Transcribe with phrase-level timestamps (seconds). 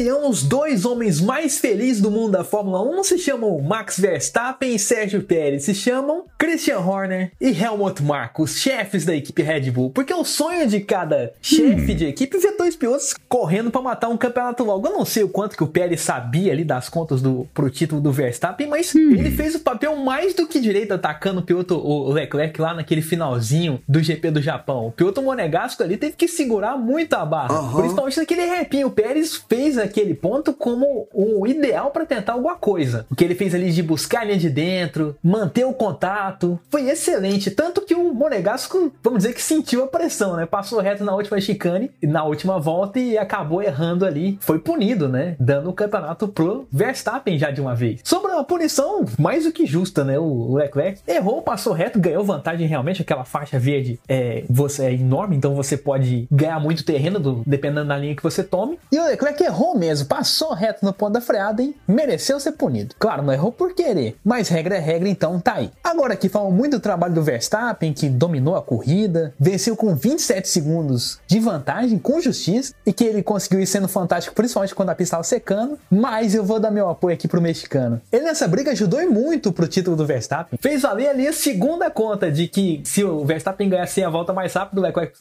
[0.00, 4.74] Opinião, os dois homens mais felizes do mundo da Fórmula 1 se chamam Max Verstappen
[4.74, 9.70] e Sérgio Pérez, se chamam Christian Horner e Helmut Marko, os chefes da equipe Red
[9.70, 9.90] Bull.
[9.90, 14.08] Porque o sonho de cada chefe de equipe é ver dois pilotos correndo para matar
[14.08, 14.86] um campeonato logo.
[14.88, 18.00] Eu não sei o quanto que o Pérez sabia ali das contas do, pro título
[18.00, 22.10] do Verstappen, mas ele fez o papel mais do que direito atacando o piloto o
[22.10, 24.86] Leclerc lá naquele finalzinho do GP do Japão.
[24.86, 27.80] O piloto monegasco ali teve que segurar muito a barra, Aham.
[27.80, 28.86] principalmente naquele repinho.
[28.86, 29.89] O Pérez fez aquele
[30.20, 33.06] ponto como o ideal para tentar alguma coisa.
[33.10, 36.88] O que ele fez ali de buscar a linha de dentro, manter o contato, foi
[36.88, 37.50] excelente.
[37.50, 40.46] Tanto que o Monegasco, vamos dizer que sentiu a pressão, né?
[40.46, 44.38] Passou reto na última chicane, na última volta e acabou errando ali.
[44.40, 45.36] Foi punido, né?
[45.38, 48.00] Dando o campeonato pro Verstappen já de uma vez.
[48.04, 50.18] Sobre uma punição mais do que justa, né?
[50.18, 53.02] O Leclerc errou, passou reto, ganhou vantagem realmente.
[53.02, 57.88] Aquela faixa verde é, você é enorme, então você pode ganhar muito terreno do- dependendo
[57.88, 58.78] da linha que você tome.
[58.92, 62.94] E o Leclerc errou mesmo, passou reto no ponto da freada e mereceu ser punido.
[62.98, 65.70] Claro, não errou por querer, mas regra é regra, então tá aí.
[65.82, 70.48] Agora aqui falam muito do trabalho do Verstappen, que dominou a corrida, venceu com 27
[70.48, 74.94] segundos de vantagem, com justiça, e que ele conseguiu ir sendo fantástico, principalmente quando a
[74.94, 75.78] pista estava secando.
[75.90, 78.00] Mas eu vou dar meu apoio aqui pro mexicano.
[78.12, 80.58] Ele nessa briga ajudou muito pro título do Verstappen.
[80.60, 84.52] Fez valer ali a segunda conta de que se o Verstappen ganhasse a volta mais
[84.52, 85.14] rápido, o Leclerc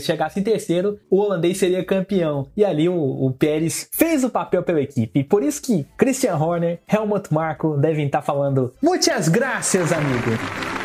[0.00, 2.46] chegasse em terceiro, o holandês seria campeão.
[2.56, 5.22] E ali o, o Pérez fez o papel pela equipe.
[5.22, 10.79] Por isso que Christian Horner, Helmut Marko devem estar falando muitas graças, amigo.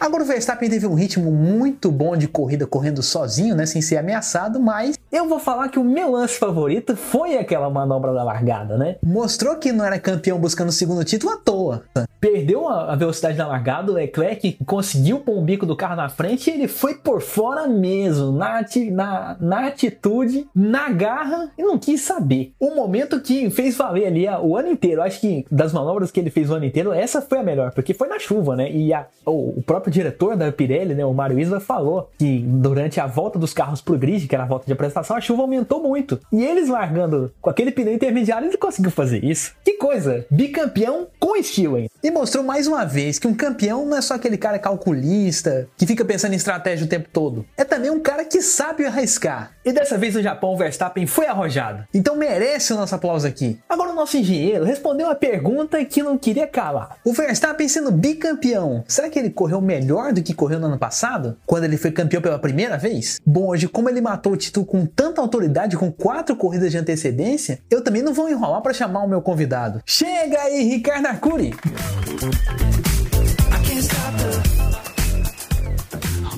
[0.00, 3.98] Agora o Verstappen teve um ritmo muito bom de corrida correndo sozinho, né, sem ser
[3.98, 8.78] ameaçado, mas eu vou falar que o meu lance favorito foi aquela manobra da largada,
[8.78, 8.96] né?
[9.02, 11.82] Mostrou que não era campeão buscando o segundo título à toa.
[12.20, 16.48] Perdeu a velocidade na largada, o Leclerc conseguiu pôr o bico do carro na frente
[16.50, 21.78] e ele foi por fora mesmo, na, ati- na, na atitude, na garra e não
[21.78, 22.52] quis saber.
[22.58, 26.20] O momento que fez valer ali a- o ano inteiro, acho que das manobras que
[26.20, 28.70] ele fez o ano inteiro, essa foi a melhor, porque foi na chuva, né?
[28.70, 33.06] E a- o próprio diretor da Pirelli, né, o Mário Isla, falou que durante a
[33.06, 36.20] volta dos carros pro grid, que era a volta de apresentação, a chuva aumentou muito.
[36.32, 39.52] E eles largando com aquele pneu intermediário, ele conseguiu fazer isso.
[39.64, 40.24] Que coisa!
[40.30, 41.90] Bicampeão com estilo, hein?
[42.02, 45.86] E mostrou mais uma vez que um campeão não é só aquele cara calculista, que
[45.86, 47.44] fica pensando em estratégia o tempo todo.
[47.56, 49.52] É também um cara que sabe arriscar.
[49.64, 51.84] E dessa vez no Japão, o Verstappen foi arrojado.
[51.92, 53.58] Então merece o nosso aplauso aqui.
[53.68, 56.96] Agora o nosso engenheiro respondeu a pergunta que não queria calar.
[57.04, 61.36] O Verstappen sendo bicampeão, será que ele correu melhor do que correu no ano passado?
[61.46, 63.20] Quando ele foi campeão pela primeira vez?
[63.24, 67.60] Bom, hoje, como ele matou o título com tanta autoridade, com quatro corridas de antecedência,
[67.70, 69.82] eu também não vou enrolar para chamar o meu convidado.
[69.86, 71.54] Chega aí, Ricardo Arcuri!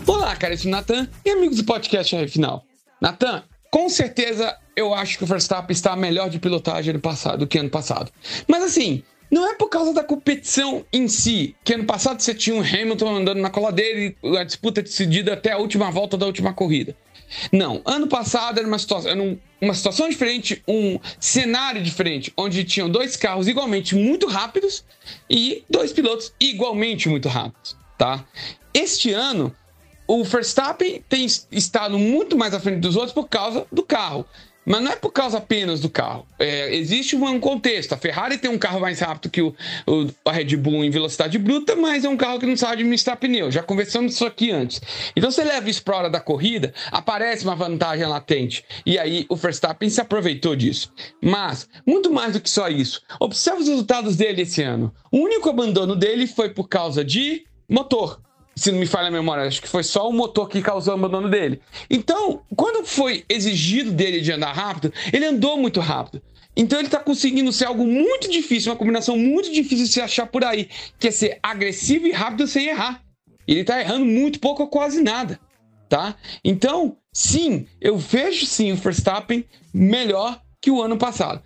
[0.06, 2.64] Olá, caríssimo Natan e amigos do podcast R Final.
[3.00, 7.46] Natan, com certeza eu acho que o Verstappen está melhor de pilotagem ano passado, do
[7.46, 8.10] que ano passado.
[8.48, 9.02] Mas assim,
[9.32, 13.16] não é por causa da competição em si, que ano passado você tinha um Hamilton
[13.16, 16.94] andando na cola dele a disputa decidida até a última volta da última corrida.
[17.50, 22.62] Não, ano passado era uma situação, era um- uma situação diferente, um cenário diferente, onde
[22.62, 24.84] tinham dois carros igualmente muito rápidos
[25.30, 28.26] e dois pilotos igualmente muito rápidos, tá?
[28.74, 29.56] Este ano,
[30.06, 34.26] o Verstappen tem estado muito mais à frente dos outros por causa do carro.
[34.64, 36.26] Mas não é por causa apenas do carro.
[36.38, 37.92] É, existe um contexto.
[37.92, 39.54] A Ferrari tem um carro mais rápido que o,
[39.86, 43.16] o- a Red Bull em velocidade bruta, mas é um carro que não sabe administrar
[43.16, 43.50] pneu.
[43.50, 44.80] Já conversamos isso aqui antes.
[45.16, 48.64] Então você leva isso para hora da corrida, aparece uma vantagem latente.
[48.86, 50.92] E aí o Verstappen se aproveitou disso.
[51.20, 54.94] Mas, muito mais do que só isso, observe os resultados dele esse ano.
[55.10, 58.20] O único abandono dele foi por causa de motor
[58.54, 60.96] se não me falha a memória, acho que foi só o motor que causou o
[60.96, 61.60] abandono dele.
[61.88, 66.22] Então, quando foi exigido dele de andar rápido, ele andou muito rápido.
[66.56, 70.26] Então ele tá conseguindo ser algo muito difícil, uma combinação muito difícil de se achar
[70.26, 70.68] por aí,
[70.98, 73.02] que é ser agressivo e rápido sem errar.
[73.46, 75.40] Ele tá errando muito pouco ou quase nada,
[75.88, 76.14] tá?
[76.44, 81.42] Então, sim, eu vejo sim o Verstappen melhor que o ano passado.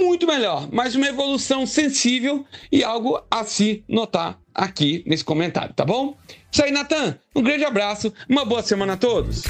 [0.00, 5.84] Muito melhor, mas uma evolução sensível e algo a se notar aqui nesse comentário, tá
[5.84, 6.16] bom?
[6.50, 7.18] Isso aí, Natan.
[7.34, 9.42] Um grande abraço, uma boa semana a todos.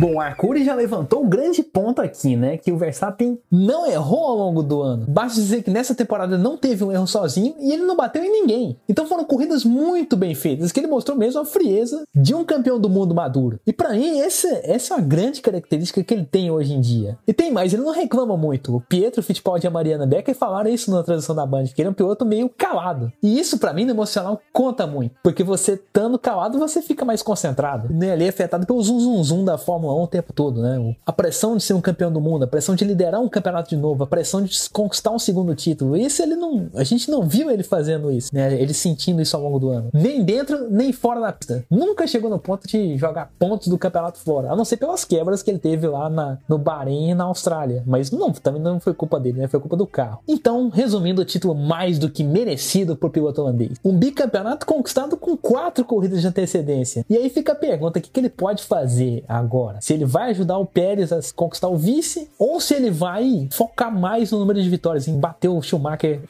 [0.00, 2.56] Bom, o Arcuri já levantou um grande ponto aqui, né?
[2.56, 5.04] Que o Verstappen não errou ao longo do ano.
[5.06, 8.32] Basta dizer que nessa temporada não teve um erro sozinho e ele não bateu em
[8.32, 8.78] ninguém.
[8.88, 12.80] Então foram corridas muito bem feitas, que ele mostrou mesmo a frieza de um campeão
[12.80, 13.60] do mundo maduro.
[13.66, 17.18] E para mim, essa, essa é uma grande característica que ele tem hoje em dia.
[17.28, 18.74] E tem mais, ele não reclama muito.
[18.74, 21.88] O Pietro Fittipaldi e a Mariana Becker falaram isso na transição da Band, que ele
[21.88, 23.12] é um piloto meio calado.
[23.22, 27.22] E isso para mim no emocional conta muito, porque você estando calado, você fica mais
[27.22, 27.88] concentrado.
[27.90, 30.96] Nem ali é afetado pelo zum zum zum da Fórmula 1 o tempo todo, né?
[31.04, 33.76] A pressão de ser um campeão do mundo, a pressão de liderar um campeonato de
[33.76, 35.96] novo, a pressão de conquistar um segundo título.
[35.96, 38.54] Isso ele não, a gente não viu ele fazendo isso, né?
[38.60, 39.90] Ele sentindo isso ao longo do ano.
[39.92, 41.64] Nem dentro, nem fora da pista.
[41.70, 45.42] Nunca chegou no ponto de jogar pontos do campeonato fora, a não ser pelas quebras
[45.42, 47.82] que ele teve lá na, no Bahrein e na Austrália.
[47.86, 49.48] Mas não, também não foi culpa dele, né?
[49.48, 50.20] Foi culpa do carro.
[50.26, 53.78] Então, resumindo, o título mais do que merecido por piloto holandês.
[53.84, 57.04] Um bicampeonato conquistado com quatro corridas de antecedência.
[57.08, 59.79] E aí fica a pergunta: o que, que ele pode fazer agora?
[59.80, 63.92] Se ele vai ajudar o Pérez a conquistar o vice ou se ele vai focar
[63.92, 66.20] mais no número de vitórias, em bater o Schumacher,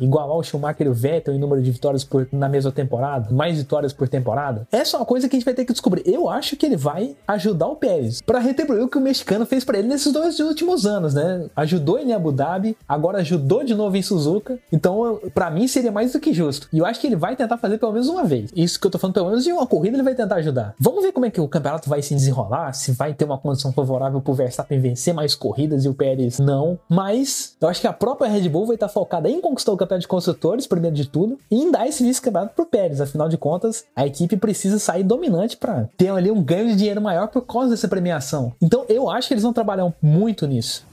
[0.00, 3.58] igualar o Schumacher e o Vettel em número de vitórias por, na mesma temporada, mais
[3.58, 4.66] vitórias por temporada.
[4.72, 6.02] Essa é uma coisa que a gente vai ter que descobrir.
[6.06, 9.64] Eu acho que ele vai ajudar o Pérez para retribuir o que o mexicano fez
[9.64, 11.46] para ele nesses dois últimos anos, né?
[11.54, 14.58] Ajudou ele em Abu Dhabi, agora ajudou de novo em Suzuka.
[14.72, 16.68] Então, para mim seria mais do que justo.
[16.72, 18.50] E eu acho que ele vai tentar fazer pelo menos uma vez.
[18.54, 20.74] Isso que eu tô falando, pelo menos em uma corrida ele vai tentar ajudar.
[20.78, 23.72] Vamos ver como é que o campeonato vai se desenrolar, se vai ter uma condição
[23.72, 26.78] favorável pro Verstappen vencer mais corridas e o Pérez não.
[26.88, 30.02] Mas eu acho que a própria Red Bull vai estar focada em conquistar o campeonato
[30.02, 33.00] de construtores, primeiro de tudo, e em dar esse vice-campeonato pro Pérez.
[33.00, 37.00] Afinal de contas, a equipe precisa sair dominante para ter ali um ganho de dinheiro
[37.00, 38.52] maior por causa dessa premiação.
[38.60, 40.84] Então eu acho que eles vão trabalhar muito nisso.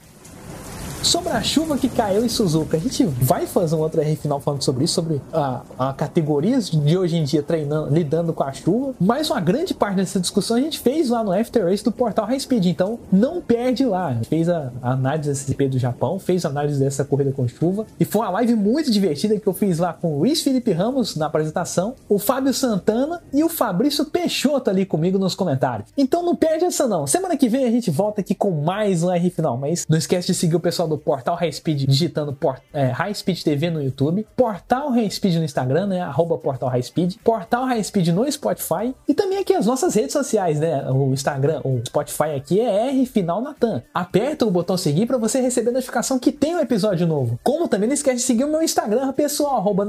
[1.02, 4.38] Sobre a chuva que caiu em Suzuka, a gente vai fazer um outro R final
[4.38, 8.52] falando sobre isso, sobre a, a categorias de hoje em dia treinando, lidando com a
[8.52, 8.94] chuva.
[9.00, 12.24] Mas uma grande parte dessa discussão a gente fez lá no After Race do portal
[12.24, 14.06] High Speed, então não perde lá.
[14.06, 17.32] A gente fez a, a análise desse GP do Japão, fez a análise dessa corrida
[17.32, 20.40] com chuva e foi uma live muito divertida que eu fiz lá com o Luiz
[20.40, 25.90] Felipe Ramos na apresentação, o Fábio Santana e o Fabrício Peixoto ali comigo nos comentários.
[25.98, 27.08] Então não perde essa não.
[27.08, 30.28] Semana que vem a gente volta aqui com mais um R final, mas não esquece
[30.28, 33.82] de seguir o pessoal do Portal High Speed digitando port, é, High Speed TV no
[33.82, 36.00] YouTube, Portal High Speed no Instagram, né?
[36.00, 40.12] Arroba Portal High Speed, Portal High Speed no Spotify e também aqui as nossas redes
[40.12, 40.90] sociais, né?
[40.90, 43.82] O Instagram, o Spotify aqui é R Final Natan.
[43.92, 47.38] Aperta o botão seguir para você receber notificação que tem um episódio novo.
[47.42, 49.86] Como também não esquece de seguir o meu Instagram pessoal, arroba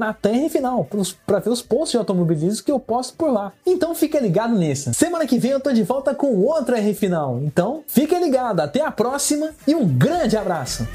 [0.49, 0.87] Final,
[1.25, 3.53] para ver os posts de automobilismo que eu posto por lá.
[3.65, 4.93] Então fica ligado nisso.
[4.93, 7.39] Semana que vem eu tô de volta com outro R Final.
[7.43, 10.87] Então fique ligado, até a próxima e um grande abraço.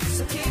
[0.00, 0.41] So